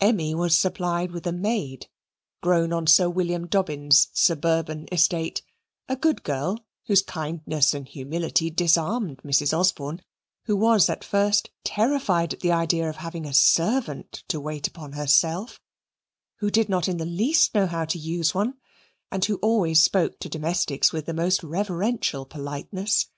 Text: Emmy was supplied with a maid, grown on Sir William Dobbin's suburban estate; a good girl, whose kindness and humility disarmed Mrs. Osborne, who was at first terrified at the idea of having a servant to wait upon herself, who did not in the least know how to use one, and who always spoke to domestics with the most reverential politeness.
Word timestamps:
Emmy 0.00 0.32
was 0.32 0.56
supplied 0.56 1.10
with 1.10 1.26
a 1.26 1.32
maid, 1.32 1.88
grown 2.40 2.72
on 2.72 2.86
Sir 2.86 3.10
William 3.10 3.48
Dobbin's 3.48 4.10
suburban 4.12 4.86
estate; 4.92 5.42
a 5.88 5.96
good 5.96 6.22
girl, 6.22 6.64
whose 6.86 7.02
kindness 7.02 7.74
and 7.74 7.88
humility 7.88 8.48
disarmed 8.48 9.18
Mrs. 9.24 9.52
Osborne, 9.52 10.00
who 10.44 10.54
was 10.56 10.88
at 10.88 11.02
first 11.02 11.50
terrified 11.64 12.32
at 12.32 12.38
the 12.38 12.52
idea 12.52 12.88
of 12.88 12.94
having 12.94 13.26
a 13.26 13.34
servant 13.34 14.22
to 14.28 14.38
wait 14.38 14.68
upon 14.68 14.92
herself, 14.92 15.60
who 16.36 16.48
did 16.48 16.68
not 16.68 16.86
in 16.86 16.98
the 16.98 17.04
least 17.04 17.52
know 17.52 17.66
how 17.66 17.84
to 17.86 17.98
use 17.98 18.32
one, 18.32 18.54
and 19.10 19.24
who 19.24 19.34
always 19.38 19.82
spoke 19.82 20.20
to 20.20 20.28
domestics 20.28 20.92
with 20.92 21.06
the 21.06 21.12
most 21.12 21.42
reverential 21.42 22.24
politeness. 22.24 23.08